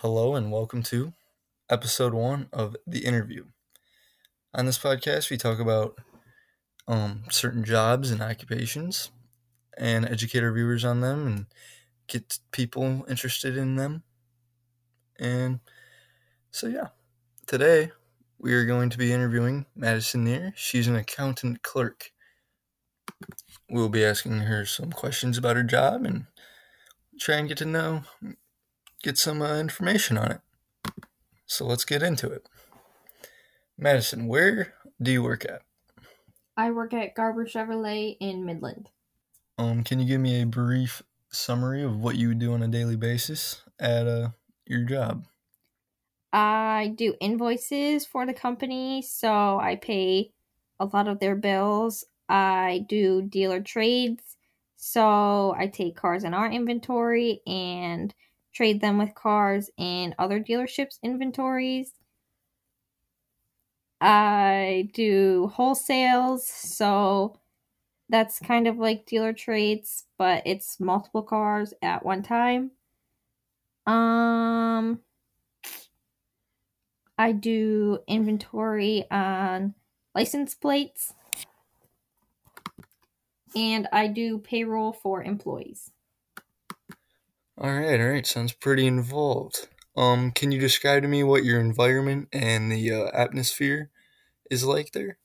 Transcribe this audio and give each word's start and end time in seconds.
Hello 0.00 0.34
and 0.34 0.52
welcome 0.52 0.82
to 0.82 1.14
episode 1.70 2.12
one 2.12 2.50
of 2.52 2.76
The 2.86 3.06
Interview. 3.06 3.46
On 4.52 4.66
this 4.66 4.78
podcast, 4.78 5.30
we 5.30 5.38
talk 5.38 5.58
about 5.58 5.96
um, 6.86 7.22
certain 7.30 7.64
jobs 7.64 8.10
and 8.10 8.20
occupations 8.20 9.10
and 9.78 10.04
educate 10.04 10.42
our 10.42 10.52
viewers 10.52 10.84
on 10.84 11.00
them 11.00 11.26
and 11.26 11.46
get 12.08 12.38
people 12.52 13.06
interested 13.08 13.56
in 13.56 13.76
them. 13.76 14.02
And 15.18 15.60
so, 16.50 16.66
yeah, 16.66 16.88
today 17.46 17.90
we 18.38 18.52
are 18.52 18.66
going 18.66 18.90
to 18.90 18.98
be 18.98 19.14
interviewing 19.14 19.64
Madison 19.74 20.24
Neer. 20.24 20.52
She's 20.56 20.88
an 20.88 20.96
accountant 20.96 21.62
clerk. 21.62 22.10
We'll 23.70 23.88
be 23.88 24.04
asking 24.04 24.40
her 24.40 24.66
some 24.66 24.92
questions 24.92 25.38
about 25.38 25.56
her 25.56 25.62
job 25.62 26.04
and 26.04 26.26
try 27.18 27.36
and 27.36 27.48
get 27.48 27.56
to 27.58 27.64
know, 27.64 28.02
get 29.06 29.16
some 29.16 29.40
uh, 29.40 29.56
information 29.60 30.18
on 30.18 30.32
it. 30.32 30.40
So 31.46 31.64
let's 31.64 31.84
get 31.84 32.02
into 32.02 32.28
it. 32.28 32.48
Madison, 33.78 34.26
where 34.26 34.74
do 35.00 35.12
you 35.12 35.22
work 35.22 35.44
at? 35.44 35.62
I 36.56 36.72
work 36.72 36.92
at 36.92 37.14
Garber 37.14 37.46
Chevrolet 37.46 38.16
in 38.18 38.44
Midland. 38.44 38.90
Um, 39.58 39.84
can 39.84 40.00
you 40.00 40.06
give 40.06 40.20
me 40.20 40.42
a 40.42 40.46
brief 40.46 41.04
summary 41.30 41.84
of 41.84 42.00
what 42.00 42.16
you 42.16 42.34
do 42.34 42.52
on 42.52 42.64
a 42.64 42.68
daily 42.68 42.96
basis 42.96 43.62
at 43.78 44.08
uh, 44.08 44.30
your 44.66 44.82
job? 44.82 45.24
I 46.32 46.92
do 46.96 47.14
invoices 47.20 48.04
for 48.04 48.26
the 48.26 48.34
company, 48.34 49.02
so 49.02 49.60
I 49.60 49.76
pay 49.76 50.32
a 50.80 50.86
lot 50.86 51.06
of 51.06 51.20
their 51.20 51.36
bills. 51.36 52.04
I 52.28 52.84
do 52.88 53.22
dealer 53.22 53.60
trades, 53.60 54.36
so 54.74 55.54
I 55.56 55.68
take 55.68 55.94
cars 55.94 56.24
in 56.24 56.34
our 56.34 56.50
inventory 56.50 57.40
and 57.46 58.12
trade 58.56 58.80
them 58.80 58.98
with 58.98 59.14
cars 59.14 59.70
in 59.76 60.14
other 60.18 60.40
dealerships' 60.40 60.98
inventories. 61.02 61.94
I 64.00 64.90
do 64.94 65.50
wholesales, 65.54 66.40
so 66.40 67.40
that's 68.08 68.38
kind 68.40 68.66
of 68.68 68.78
like 68.78 69.06
dealer 69.06 69.32
trades, 69.32 70.06
but 70.18 70.42
it's 70.46 70.80
multiple 70.80 71.22
cars 71.22 71.74
at 71.82 72.04
one 72.04 72.22
time. 72.22 72.72
Um 73.86 75.00
I 77.18 77.32
do 77.32 77.98
inventory 78.06 79.10
on 79.10 79.74
license 80.14 80.54
plates 80.54 81.14
and 83.56 83.88
I 83.92 84.06
do 84.06 84.38
payroll 84.38 84.92
for 84.92 85.22
employees. 85.22 85.90
All 87.58 87.72
right, 87.72 87.98
all 87.98 88.08
right, 88.08 88.26
sounds 88.26 88.52
pretty 88.52 88.86
involved. 88.86 89.68
Um, 89.96 90.30
can 90.30 90.52
you 90.52 90.60
describe 90.60 91.02
to 91.02 91.08
me 91.08 91.22
what 91.22 91.42
your 91.42 91.58
environment 91.58 92.28
and 92.30 92.70
the 92.70 92.92
uh, 92.92 93.10
atmosphere 93.14 93.90
is 94.50 94.62
like 94.62 94.92
there? 94.92 95.18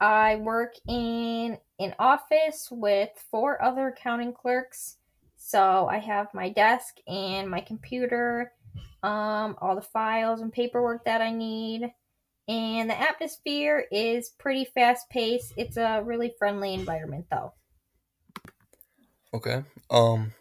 I 0.00 0.36
work 0.36 0.74
in 0.88 1.58
an 1.78 1.94
office 1.98 2.68
with 2.70 3.10
four 3.30 3.62
other 3.62 3.88
accounting 3.88 4.32
clerks. 4.32 4.96
So 5.36 5.86
I 5.86 5.98
have 5.98 6.32
my 6.32 6.48
desk 6.48 6.96
and 7.06 7.50
my 7.50 7.60
computer, 7.60 8.52
um, 9.02 9.56
all 9.60 9.74
the 9.74 9.82
files 9.82 10.40
and 10.40 10.52
paperwork 10.52 11.04
that 11.04 11.20
I 11.20 11.30
need. 11.30 11.92
And 12.48 12.88
the 12.88 12.98
atmosphere 12.98 13.84
is 13.92 14.30
pretty 14.38 14.64
fast 14.64 15.10
paced. 15.10 15.52
It's 15.56 15.76
a 15.76 16.02
really 16.02 16.32
friendly 16.38 16.72
environment 16.72 17.26
though. 17.30 17.52
Okay. 19.34 19.62
Um, 19.90 20.32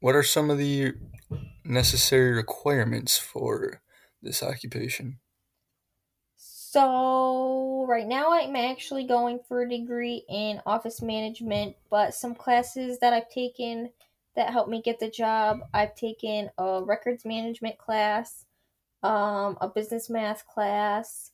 what 0.00 0.14
are 0.14 0.22
some 0.22 0.50
of 0.50 0.58
the 0.58 0.94
necessary 1.64 2.32
requirements 2.32 3.18
for 3.18 3.82
this 4.22 4.42
occupation? 4.42 5.18
So, 6.36 7.86
right 7.88 8.06
now 8.06 8.32
I'm 8.32 8.54
actually 8.54 9.04
going 9.04 9.40
for 9.48 9.62
a 9.62 9.68
degree 9.68 10.24
in 10.28 10.60
office 10.66 11.00
management, 11.00 11.76
but 11.90 12.14
some 12.14 12.34
classes 12.34 12.98
that 13.00 13.12
I've 13.12 13.30
taken 13.30 13.90
that 14.36 14.52
helped 14.52 14.70
me 14.70 14.82
get 14.82 15.00
the 15.00 15.10
job, 15.10 15.60
I've 15.72 15.94
taken 15.94 16.50
a 16.58 16.82
records 16.84 17.24
management 17.24 17.78
class, 17.78 18.44
um, 19.02 19.56
a 19.60 19.68
business 19.68 20.10
math 20.10 20.46
class, 20.46 21.32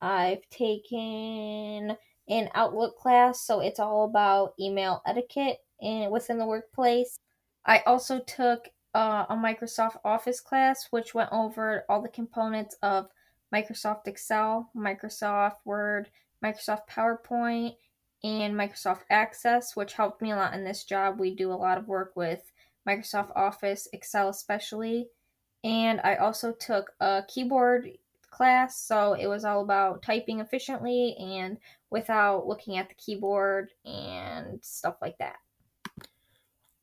I've 0.00 0.48
taken 0.50 1.96
an 2.28 2.48
Outlook 2.54 2.96
class, 2.96 3.40
so 3.40 3.60
it's 3.60 3.78
all 3.78 4.04
about 4.04 4.54
email 4.58 5.02
etiquette 5.06 5.58
and 5.80 6.10
within 6.10 6.38
the 6.38 6.46
workplace. 6.46 7.18
I 7.64 7.80
also 7.80 8.20
took 8.20 8.68
uh, 8.94 9.26
a 9.28 9.34
Microsoft 9.34 9.98
Office 10.04 10.40
class, 10.40 10.88
which 10.90 11.14
went 11.14 11.30
over 11.32 11.84
all 11.88 12.02
the 12.02 12.08
components 12.08 12.76
of 12.82 13.08
Microsoft 13.54 14.06
Excel, 14.06 14.70
Microsoft 14.76 15.56
Word, 15.64 16.10
Microsoft 16.44 16.88
PowerPoint, 16.88 17.76
and 18.22 18.54
Microsoft 18.54 19.02
Access, 19.10 19.76
which 19.76 19.94
helped 19.94 20.22
me 20.22 20.30
a 20.30 20.36
lot 20.36 20.54
in 20.54 20.64
this 20.64 20.84
job. 20.84 21.18
We 21.18 21.34
do 21.34 21.52
a 21.52 21.54
lot 21.54 21.78
of 21.78 21.88
work 21.88 22.12
with 22.16 22.52
Microsoft 22.88 23.32
Office, 23.36 23.88
Excel 23.92 24.28
especially. 24.28 25.08
And 25.62 26.00
I 26.02 26.16
also 26.16 26.52
took 26.52 26.92
a 27.00 27.22
keyboard 27.28 27.90
class, 28.30 28.80
so 28.80 29.14
it 29.14 29.26
was 29.26 29.44
all 29.44 29.62
about 29.62 30.02
typing 30.02 30.40
efficiently 30.40 31.16
and 31.18 31.58
without 31.90 32.46
looking 32.46 32.78
at 32.78 32.88
the 32.88 32.94
keyboard 32.94 33.70
and 33.84 34.64
stuff 34.64 34.96
like 35.02 35.18
that. 35.18 35.36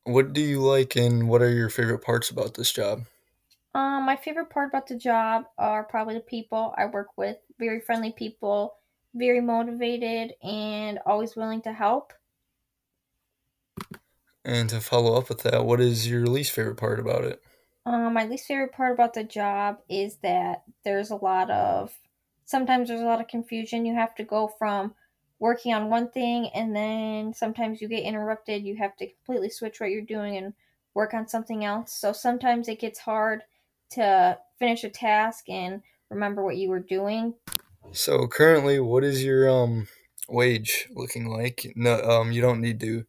What 0.08 0.32
do 0.32 0.40
you 0.40 0.60
like 0.60 0.96
and 0.96 1.28
what 1.28 1.42
are 1.42 1.50
your 1.50 1.68
favorite 1.68 1.98
parts 1.98 2.30
about 2.30 2.54
this 2.54 2.72
job? 2.72 3.02
Um, 3.74 4.06
my 4.06 4.16
favorite 4.16 4.48
part 4.48 4.70
about 4.70 4.86
the 4.86 4.96
job 4.96 5.44
are 5.58 5.84
probably 5.84 6.14
the 6.14 6.20
people 6.20 6.74
I 6.78 6.86
work 6.86 7.08
with. 7.18 7.36
Very 7.58 7.80
friendly 7.80 8.12
people, 8.12 8.78
very 9.14 9.42
motivated, 9.42 10.32
and 10.42 10.98
always 11.04 11.36
willing 11.36 11.60
to 11.60 11.74
help. 11.74 12.14
And 14.46 14.70
to 14.70 14.80
follow 14.80 15.18
up 15.18 15.28
with 15.28 15.42
that, 15.42 15.66
what 15.66 15.78
is 15.78 16.08
your 16.08 16.26
least 16.26 16.52
favorite 16.52 16.78
part 16.78 16.98
about 16.98 17.24
it? 17.24 17.42
Um, 17.84 18.14
my 18.14 18.24
least 18.24 18.46
favorite 18.46 18.72
part 18.72 18.94
about 18.94 19.12
the 19.12 19.24
job 19.24 19.80
is 19.90 20.16
that 20.22 20.62
there's 20.84 21.10
a 21.10 21.16
lot 21.16 21.50
of 21.50 21.92
sometimes 22.46 22.88
there's 22.88 23.02
a 23.02 23.04
lot 23.04 23.20
of 23.20 23.28
confusion. 23.28 23.84
You 23.84 23.94
have 23.94 24.14
to 24.14 24.24
go 24.24 24.48
from 24.48 24.94
working 25.40 25.72
on 25.72 25.90
one 25.90 26.10
thing 26.10 26.48
and 26.54 26.74
then 26.74 27.32
sometimes 27.32 27.80
you 27.80 27.88
get 27.88 28.02
interrupted. 28.02 28.64
You 28.64 28.76
have 28.76 28.96
to 28.96 29.06
completely 29.06 29.50
switch 29.50 29.80
what 29.80 29.90
you're 29.90 30.02
doing 30.02 30.36
and 30.36 30.52
work 30.94 31.14
on 31.14 31.28
something 31.28 31.64
else. 31.64 31.92
So 31.92 32.12
sometimes 32.12 32.68
it 32.68 32.80
gets 32.80 32.98
hard 32.98 33.42
to 33.90 34.38
finish 34.58 34.84
a 34.84 34.90
task 34.90 35.48
and 35.48 35.82
remember 36.10 36.42
what 36.42 36.56
you 36.56 36.68
were 36.68 36.80
doing. 36.80 37.34
So 37.92 38.26
currently, 38.26 38.80
what 38.80 39.04
is 39.04 39.24
your 39.24 39.48
um 39.48 39.88
wage 40.28 40.88
looking 40.90 41.28
like? 41.28 41.72
No, 41.74 42.00
um, 42.02 42.32
you 42.32 42.42
don't 42.42 42.60
need 42.60 42.80
to 42.80 43.04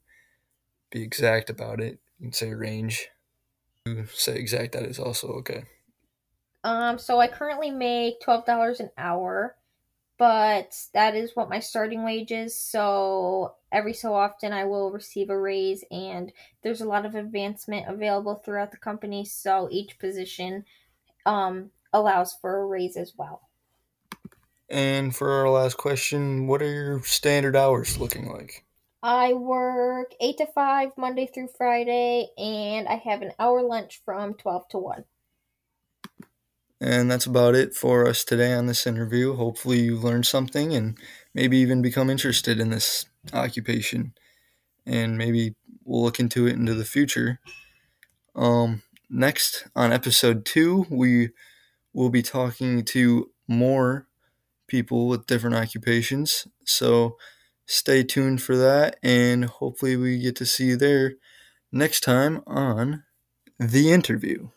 be 0.92 1.02
exact 1.02 1.50
about 1.50 1.82
it. 1.82 2.00
You 2.20 2.28
can 2.28 2.34
say 2.34 2.54
range. 2.54 3.10
You 3.86 4.06
say 4.14 4.36
exact. 4.36 4.74
That 4.74 4.84
is 4.84 5.00
also 5.00 5.28
okay. 5.40 5.64
Um, 6.64 6.98
so 7.00 7.20
I 7.20 7.28
currently 7.28 7.72
make 7.72 8.22
twelve 8.22 8.46
dollars 8.46 8.80
an 8.80 8.92
hour, 8.98 9.56
but 10.20 10.76
that 10.94 11.16
is 11.16 11.32
what 11.34 11.50
my 11.50 11.60
starting 11.60 12.04
wage 12.04 12.32
is. 12.32 12.54
So 12.54 13.56
every 13.72 13.94
so 13.94 14.14
often 14.14 14.52
I 14.52 14.66
will 14.66 14.92
receive 14.92 15.30
a 15.30 15.40
raise, 15.40 15.84
and 15.90 16.32
there's 16.62 16.82
a 16.82 16.88
lot 16.88 17.06
of 17.06 17.16
advancement 17.16 17.88
available 17.88 18.36
throughout 18.36 18.72
the 18.72 18.78
company. 18.78 19.24
So 19.24 19.70
each 19.72 19.98
position 19.98 20.66
um, 21.26 21.72
allows 21.94 22.36
for 22.42 22.62
a 22.62 22.66
raise 22.66 22.98
as 22.98 23.14
well. 23.18 23.44
And 24.70 25.16
for 25.16 25.32
our 25.32 25.50
last 25.50 25.78
question, 25.78 26.48
what 26.48 26.62
are 26.62 26.72
your 26.72 27.02
standard 27.04 27.56
hours 27.56 27.98
looking 27.98 28.30
like? 28.30 28.66
I 29.02 29.32
work 29.32 30.14
8 30.20 30.38
to 30.40 30.48
5 30.48 30.90
Monday 30.98 31.28
through 31.34 31.48
Friday, 31.58 32.28
and 32.38 32.90
I 32.90 32.96
have 32.96 33.22
an 33.22 33.32
hour 33.40 33.64
lunch 33.64 34.02
from 34.04 34.34
12 34.34 34.68
to 34.72 34.78
1. 34.78 35.06
And 36.82 37.12
that's 37.12 37.26
about 37.26 37.56
it 37.56 37.76
for 37.76 38.08
us 38.08 38.24
today 38.24 38.54
on 38.54 38.68
this 38.68 38.88
interview. 38.88 39.36
Hopefully, 39.36 39.80
you 39.82 39.98
learned 39.98 40.26
something 40.26 40.74
and 40.74 40.98
maybe 41.34 41.58
even 41.58 41.82
become 41.82 42.10
interested 42.10 42.60
in 42.60 42.70
this 42.70 43.06
occupation. 43.34 44.14
And 44.86 45.18
maybe 45.18 45.56
we'll 45.84 46.04
look 46.04 46.20
into 46.20 46.48
it 46.48 46.54
into 46.54 46.74
the 46.74 46.86
future. 46.86 47.40
Um, 48.36 48.84
next, 49.10 49.68
on 49.76 49.92
episode 49.92 50.46
two, 50.46 50.86
we 50.90 51.32
will 51.94 52.10
be 52.10 52.22
talking 52.22 52.86
to 52.86 53.30
more 53.48 54.08
people 54.68 55.08
with 55.08 55.28
different 55.28 55.58
occupations. 55.58 56.48
So 56.66 57.18
stay 57.66 58.04
tuned 58.04 58.42
for 58.42 58.56
that, 58.56 58.98
and 59.04 59.46
hopefully, 59.46 59.98
we 59.98 60.20
get 60.20 60.36
to 60.38 60.46
see 60.46 60.68
you 60.68 60.78
there 60.78 61.16
next 61.72 62.02
time 62.02 62.42
on 62.48 63.04
The 63.60 63.92
Interview. 63.92 64.50